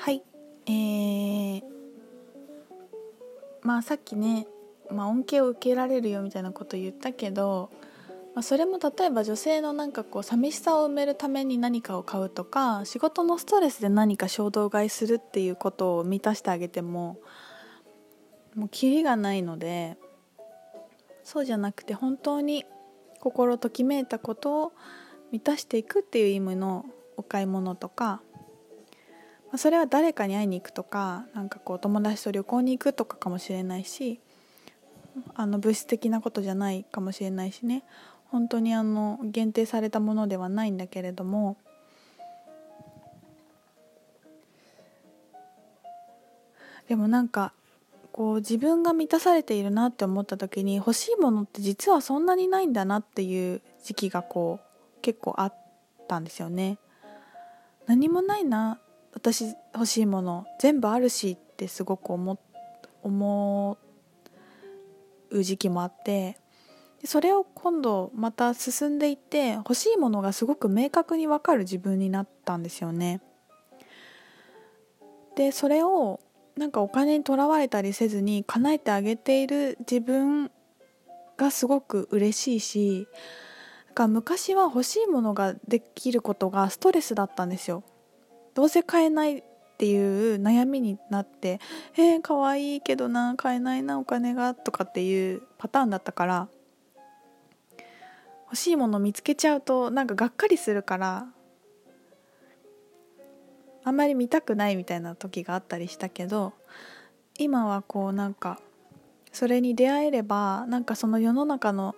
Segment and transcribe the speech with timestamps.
[0.00, 0.22] はい。
[0.64, 1.62] えー、
[3.60, 4.46] まあさっきね、
[4.90, 7.70] まあ、恩恵を受けられるよみたいなこと言ったけど、
[8.34, 17.18] まあ、それも例えば女性のなんかこう寂しさを埋めるために何かを買うとか仕事のストレスで何か衝動買いするっていうことを満たしてあげても
[18.54, 19.98] もうキリがないので
[21.24, 22.64] そうじゃなくて本当に
[23.20, 24.72] 心ときめいたことを
[25.30, 26.86] 満たしていくっていう意味の
[27.18, 28.22] お買い物とか
[29.56, 34.20] それは誰かに会いに行くとかなんかこう友達と旅行に行くとかかもしれないし
[35.34, 37.82] あの物質的なことじゃないかもしれないしね
[38.28, 41.56] 本当にあの限定されたものではないんだけれども
[46.88, 47.52] でもなんか
[48.12, 55.54] こう自分が満たされているなって思った時に欲しいものって実はそんなにないんだなっていう時期がこう結構あっ
[56.08, 56.78] たんですよね。
[57.86, 58.78] 何もないな
[59.12, 62.38] 私欲しいもの全部あるしってすごく思
[63.02, 63.78] 思
[65.30, 66.36] う時期もあって
[67.04, 73.22] それを今度また進んでいって欲しいものがすごく明確に分かる自分になったんですよね。
[75.34, 76.20] でそれを
[76.56, 80.50] なんかお金にとらわれたりせずに叶えてあげている自分
[81.38, 83.08] がすごく嬉しいし
[83.94, 87.82] か昔は欲しいものができることがストレスだったんですよ。
[88.54, 89.42] どうせ買えないっ
[89.78, 91.60] ていう悩みになって
[91.96, 96.48] 「えー、かわいいけどな買えないなお金が」とかっていうパターンだったから
[98.44, 101.26] 欲しいもの見つけちゃうとなんかがっかりするから
[103.84, 106.52] あんまり見たくないみたいな時があったりしたけど
[107.38, 108.60] 今はこうなんか
[109.32, 111.94] それに出会えればなんかその世の中の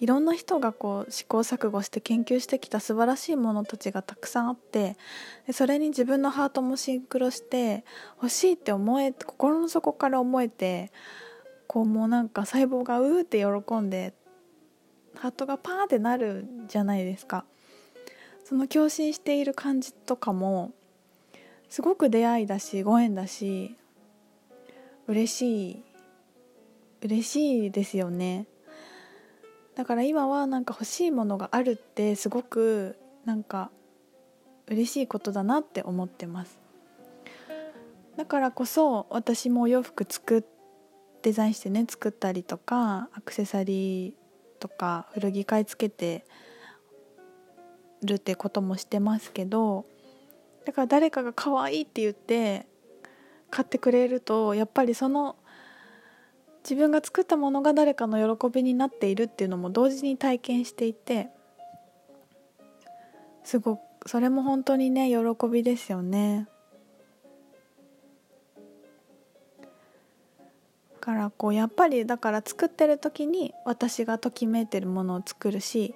[0.00, 4.96] いろんな人がこう試行錯誤して研究してきた素晴らしいものたちがたくさんあって
[5.52, 7.84] それに自分のハートもシンクロして
[8.16, 10.90] 欲しいって思え心の底から思えて
[11.66, 14.14] こうもうなんか細胞がうーって喜んで
[15.16, 17.44] ハートがパーってなるじゃないですか。
[18.44, 20.72] その共振している感じとかも
[21.70, 23.74] すごく出会いだしご縁だし
[25.06, 25.82] 嬉しい
[27.00, 28.46] 嬉しいですよね。
[29.76, 33.70] だから今はなんか欲しいものがあるってすごくなんか
[34.66, 36.58] 嬉しいことだなって思ってます。
[38.16, 40.46] だからこそ私もお洋服作
[41.22, 44.14] デザインしてね作ったりとかアクセサリー
[44.60, 46.24] とか古着買い付けて
[48.02, 49.86] るってこともしてますけど
[50.64, 52.66] だから誰かが可愛いって言って
[53.50, 55.36] 買ってくれるとやっぱりその
[56.64, 61.28] 自分が作ったものが誰かの喜びになっているっていうのも同時に体験していて
[63.44, 66.48] すごくそれも本当にね喜びですよね。
[71.04, 75.94] からこうやっぱりだから作ってる時に私がときめいてるものを作るし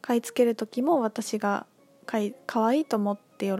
[0.00, 1.66] 買い付ける時も私が
[2.06, 3.52] 買い可愛いと思って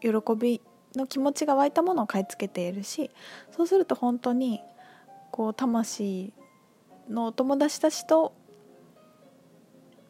[0.00, 0.62] 喜び
[0.96, 3.10] の気持ちが湧いたものを買い付けているし
[3.54, 4.62] そうすると本当に
[5.32, 6.32] こう魂
[7.08, 8.34] のお友達たちと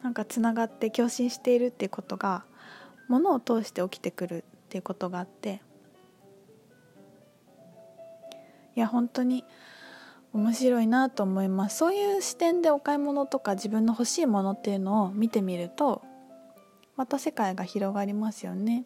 [0.03, 2.45] なんかつながって共振しているっていうことが
[3.09, 5.63] ものを通して起きてくるっていうことがあって
[8.75, 9.45] いや本当に
[10.33, 16.03] 面白いなと思いますそういう視点でお買い物とか自分の欲しいものっていうのを見てみると
[16.97, 18.85] また世界が広がりますよね。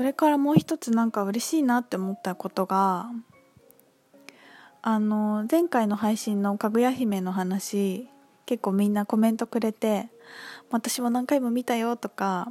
[0.00, 3.10] それからもう一つなんか嬉しいなって思ったことが
[4.80, 8.08] あの前回の配信のかぐや姫の話
[8.46, 10.08] 結構みんなコメントくれて
[10.70, 12.50] 私も何回も見たよとか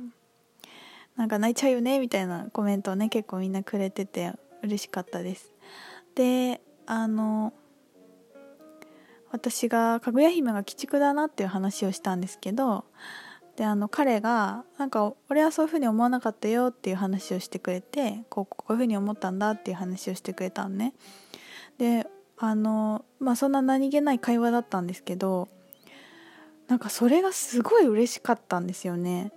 [1.15, 4.31] なんか泣いちゃうよねみたいなコメントをね結構みんなくれてて
[4.61, 5.51] 嬉しかったです。
[6.13, 7.51] であの
[9.31, 12.85] 私がかぐや姫が鬼畜だなっていう話をしたんですけど
[13.59, 20.93] であの彼がなんか俺はそういうふうに思わなかったよっていう話をしてくれてこうこういうふうに思ったんだっていう話をしてくれたのね。
[21.77, 22.07] で
[22.37, 25.49] あのまあそんな何気ない会話だったんですけど
[26.69, 29.33] なんかそれがすごい嬉しかったんですよね。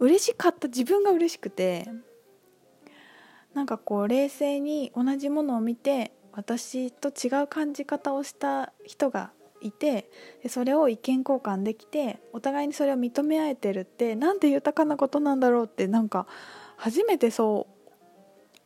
[0.00, 1.88] 嬉しかった自分が嬉しくて
[3.54, 9.30] なんかこう冷静に同じものを見て私と違う感じ方をした人が
[9.60, 10.10] いて
[10.48, 16.26] それを意見交換できてお互いにそれを認め合えてるってなんて豊かなことなんだろうってなんか
[16.76, 17.90] 初めてそう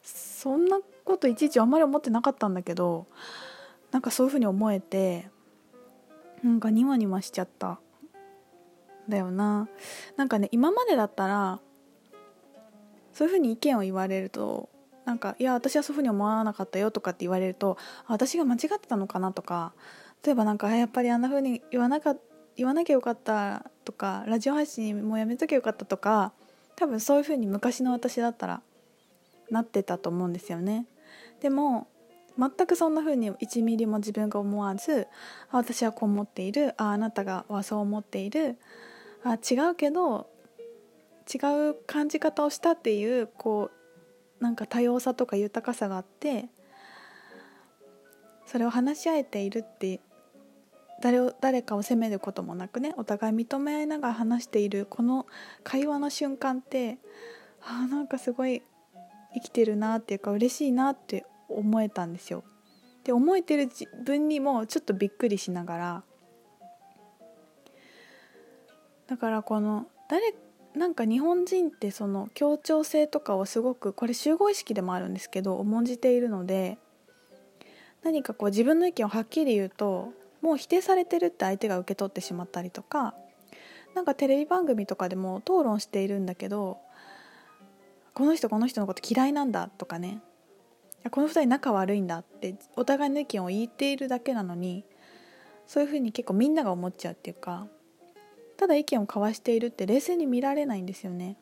[0.02, 3.06] そんなこといちいちあんまり思ってなかったんだけど
[3.91, 5.29] なんかそういうふうに思えて
[6.43, 7.81] なんかニマニマしちゃった。
[9.08, 9.69] だよな。
[10.17, 11.61] なんかね今までだったら
[13.12, 14.69] そういうふうに意見を言われると
[15.05, 17.76] なんか「いや私はそういうふうに思わなかったよ」とかって言われると
[18.06, 19.75] 私が間違ってたのかなとか
[20.24, 22.16] 例えばなんかやっぱりあんなふうに言わなか
[22.56, 26.32] 言わなきゃよかったとかラジオ配信もやめときゃよかったとか
[26.76, 28.62] 多分そういうふうに昔の私だったら
[29.50, 30.86] なってたと思うんですよね。
[31.40, 31.88] でも
[32.38, 35.06] 全くそんな風に1ミリも自分が思わず
[35.50, 38.56] あ私はこう思っているああなたがはそう思っている
[39.22, 40.28] あ違うけど
[41.32, 41.38] 違
[41.70, 43.70] う感じ方をしたっていうこ
[44.40, 46.46] うなんか多様さとか豊かさがあって
[48.46, 50.00] それを話し合えているって
[51.00, 55.26] 誰を誰かを責めることもなくねお互い認め合いながら話しているこの
[55.62, 56.99] 会話の瞬間って
[57.62, 58.62] あなんかすごい
[59.35, 62.44] 生きてるなっていうか嬉しいなって思えたんですよ。
[63.05, 66.05] で思えてる自分にもちょっとびっくりしながら
[69.06, 70.35] だからこの誰
[70.75, 76.79] なんか日本人ってその協調性とかをすごくこれ集合意識でもあるんですけど重んじているので
[78.02, 80.12] 何かこう自分の意見をはっきり言うと
[80.44, 83.14] もう否定されてるって相手が受け取ってしまったりとか
[83.94, 86.76] なんかテレビ番組とかでも討論しているんだけど
[88.12, 90.20] この人この人のこと嫌いなんだとかね
[91.11, 94.85] この2人仲悪いんだってお互いの意見を言っているだけなのに
[95.67, 97.67] そういうふうに結構みんなが思っちゃうっていうか
[98.58, 101.38] ただ意見を交わしているって冷静に見られないんですよね。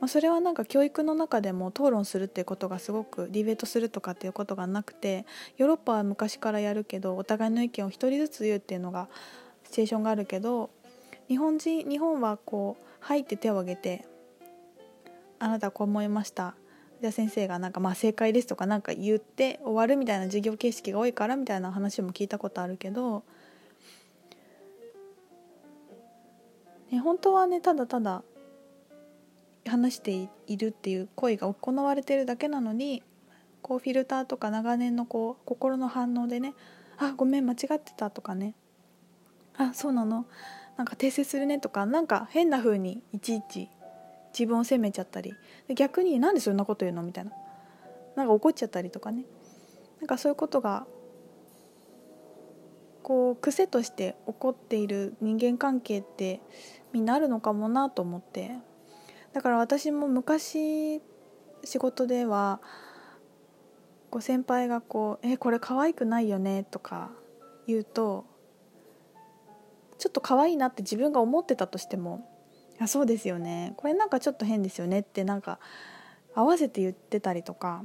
[0.00, 5.26] まあ、それはなんか教育の中でも討論するっていうことがすごくディベートするとかっていうことがなくて
[5.58, 9.08] ヨーロッパは昔からやるけどお互いの意見を一人ずつ言うっていうのが
[9.64, 10.70] シチュエーションがあるけど
[11.28, 14.04] 日本人日本はこう「はい」って手を挙げて
[15.38, 16.54] 「あなたこう思いました」
[17.00, 23.24] じゃあ先生がなんかまあ正解ですとかなんか言って終わるみたいな授業形式が多いからみたいな話も聞いたことあるけど、
[26.92, 28.22] ね、本当はねただただ
[29.72, 33.02] 話しているっていう行為が行われてるだけなのに
[33.62, 36.54] こうフィルターとか長年のこう心の反応でね
[36.98, 38.54] 「あごめん間違ってた」とかね
[39.56, 40.26] 「あそうなの？
[40.76, 43.70] なんか訂正するね」とかなんか変な風にいちいち
[44.32, 45.32] 自分を責めちゃったり。
[45.74, 47.02] 逆になんでそんなこと言うの？
[47.02, 47.32] みたいな。
[48.16, 49.24] なんか怒っちゃったりとかね。
[50.00, 50.86] なんかそういうことが
[53.02, 56.40] こう癖として起こっている人間関係って
[56.92, 58.56] みんなあるのかもなと思って。
[59.32, 61.00] だから私も昔
[61.64, 62.60] 仕事では
[64.10, 67.10] こう先輩がこう「えこれ可愛くないよね」とか
[67.66, 68.26] 言うと
[69.98, 72.28] ちょっと可愛いなって自分が思ってたとしても
[72.82, 73.74] やそうですよね。
[73.76, 75.58] これなんかちょっと変ですよねってなんか
[76.34, 77.84] 合わせて言ってたりとか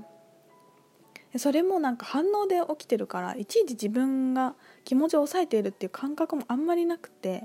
[1.38, 7.44] それもなんか反応で起きてるからいちいち自分が気持ちを抑えているっていう感覚もあんまりなくて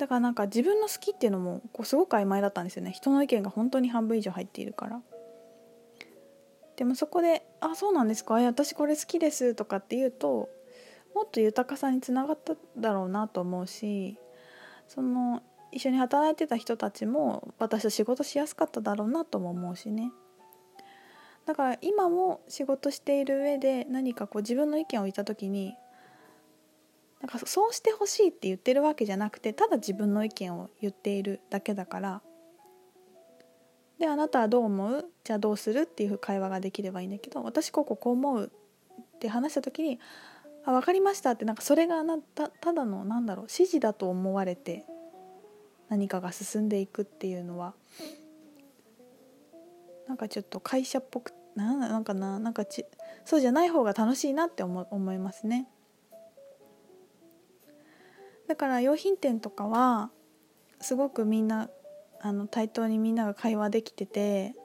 [0.00, 2.90] だからなんか自分の好きっていうのもこうすごく曖昧だったんですよね。
[2.92, 5.02] 人の意見が本当に半分以上入っているから。
[6.76, 8.34] でもそこで「あそうなんですか？
[8.34, 10.48] 私これ好きです」とかって言うと
[11.14, 14.16] もっと豊かさにつながっただろうなと思うし
[14.88, 15.42] その
[15.72, 20.10] 一緒に働いてた人たちも私と仕事しやすかっただろうなとも思うしね。
[21.44, 25.74] だから今も仕事している上で何かこう自分の意見を言った時に
[27.20, 32.22] なんかそうしてほしいって言ってるわけじゃなくてただ自分の意見を言っているだけだから。
[33.98, 35.10] であなたはどう思う？
[35.24, 38.50] じゃあどうするっていう会話ができればいいんだけど私こここう思う
[39.16, 40.00] って話した時に
[40.64, 44.86] 「あ分かりました」ってなんかそれがなたただのなんだろう指示だと思われて
[45.90, 47.74] 何かが進んでいくっていうのは
[50.08, 52.86] なんかちょっと会社っぽくなんなんかななんかち
[53.26, 55.68] そうじゃない方が楽しいなって思思いますね。
[58.50, 60.10] だから用品店とかは
[60.80, 61.70] すごくみんな
[62.20, 64.56] あの対等にみんなが会話できてて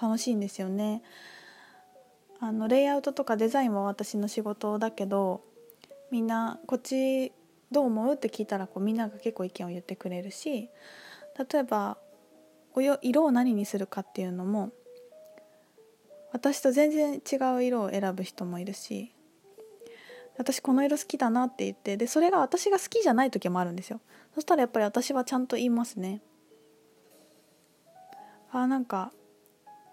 [0.00, 1.02] 楽しいんですよね。
[2.40, 5.42] あのレイアウトとかデザインは私の仕事だけど
[6.10, 7.32] みんなこっち
[7.70, 10.70] どう思うって聞いたらこうみんなが結構意見を言ってくれるし
[11.50, 11.98] 例えば
[13.02, 14.72] 色を何にするかっていうのも
[16.32, 19.14] 私と全然違う色を選ぶ人もいるし
[20.36, 24.00] 私この色好きだなって言ってでそれが私が好きじゃない時もあるんですよ。
[24.34, 26.22] そしたらやっぱり私はちゃんと言いますね。
[28.50, 29.12] あなんか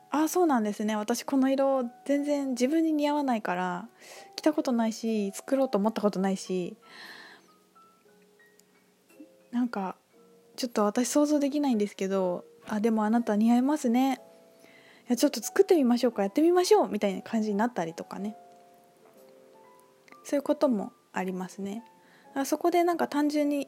[0.10, 0.96] あそうなんですね。
[0.96, 3.88] 私この色全然自分に似合わないから
[4.36, 6.76] 着たことないし作ろうと思ったことないし
[9.52, 9.96] なんか
[10.56, 14.20] ちょっと私想像できないんですけどあでもあなた似合いますね。
[15.08, 18.36] いやちょっと作ってみましょうかやってみましょうみたいな感じになったりとかね。
[20.24, 21.84] そういうこともありますね。
[22.30, 23.68] だからそこでなんか単純に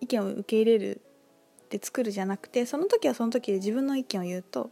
[0.00, 1.12] 意見を受け入れるっ
[1.76, 4.70] って作るじゃなくてその時はその時で自分の意見を言うと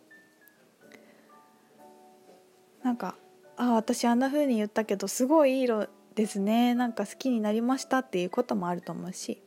[2.83, 3.17] なんか
[3.57, 6.75] 「あ私あんな風に言ったけどすごいいい色ですね。
[6.75, 9.43] なんか好きになりました」っていうこともあると思うし、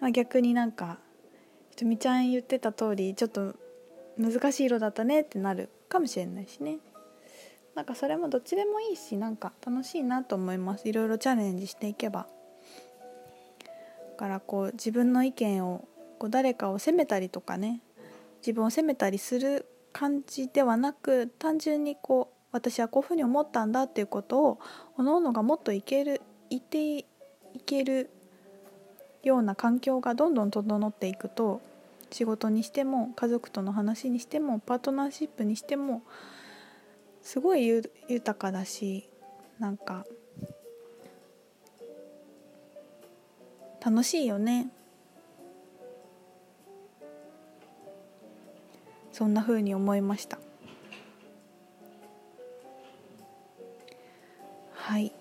[0.00, 0.98] まあ、逆になんか
[1.70, 3.54] ひとみちゃん言ってた通りちょっと
[4.18, 6.78] 難しい色だったねってなるかもしれないしね。
[7.74, 10.88] なんかそれもどっちでもいいしなんか楽しいなと思います。
[10.88, 12.26] いろいろチャレンジしていけば。
[14.10, 15.88] だからこう自分の意見を
[16.18, 17.80] こう誰かを責めたりとかね
[18.40, 24.58] 自分を責めたりする感じではなく単純にこう私はこういうふうに思ったんだっていうことを
[24.96, 27.06] おのおのがもっといけるいてい
[27.64, 28.10] ける
[29.22, 31.60] ような環境がどんどん整っていくと
[32.10, 36.02] 仕事にしても家族との話にしてもパートナーシップにしても
[37.22, 37.66] すごい
[38.08, 39.08] 豊かだし
[39.58, 40.04] なんか
[43.84, 44.68] 楽しいよね。
[49.12, 50.38] そんな風に思いました。
[54.74, 55.12] はい。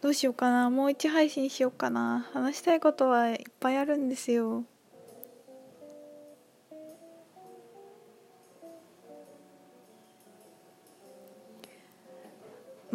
[0.00, 0.70] どうしようかな。
[0.70, 2.26] もう一配信しようかな。
[2.32, 4.64] 話したいことはいっぱいあるんですよ。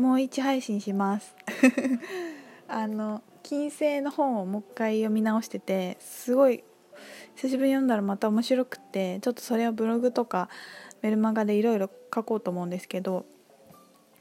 [0.01, 1.35] もう一配信します。
[2.67, 6.63] あの金星の本をもう一回読み直しててすごい
[7.35, 10.49] 久しぶりに読んだらまた面白くってちょっとそれをブログとか
[11.03, 13.25] メルマガでいろいろ書こうと思うんですけど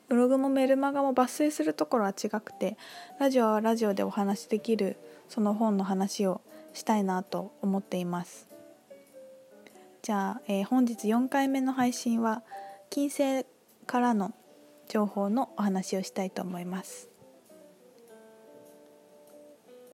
[0.09, 2.77] ブログもメルマガも抜粋するところは違くて
[3.19, 6.43] ラジオはラジオでお話しできるその本の話を
[6.75, 8.49] したいなと思っています。
[10.03, 12.43] じゃあ、えー、本日4回目の配信は
[12.91, 13.47] 金星
[13.87, 14.35] からの
[14.91, 17.10] 情報のお話をしたいと思います。